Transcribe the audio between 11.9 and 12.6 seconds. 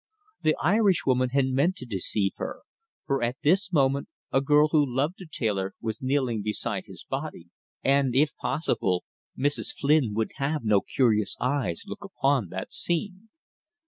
upon